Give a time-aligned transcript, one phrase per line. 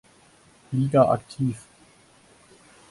[0.73, 1.57] Liga aktiv.